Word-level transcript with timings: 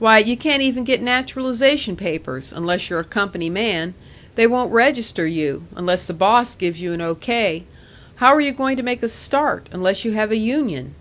Why, 0.00 0.18
you 0.18 0.36
can't 0.36 0.62
even 0.62 0.82
get 0.82 1.00
naturalisation 1.00 1.94
papers, 1.94 2.52
unless 2.52 2.90
you're 2.90 2.98
a 2.98 3.04
company 3.04 3.48
man; 3.48 3.94
they 4.34 4.44
won't 4.44 4.72
register 4.72 5.28
you, 5.28 5.66
unless 5.76 6.04
the 6.04 6.12
boss 6.12 6.56
gives 6.56 6.82
you 6.82 6.92
an 6.92 7.00
O. 7.00 7.14
K. 7.14 7.62
How 8.16 8.34
are 8.34 8.40
you 8.40 8.50
going 8.50 8.76
to 8.78 8.82
make 8.82 9.04
a 9.04 9.08
start, 9.08 9.68
unless 9.70 10.04
you 10.04 10.10
have 10.10 10.32
a 10.32 10.36
union?" 10.36 10.96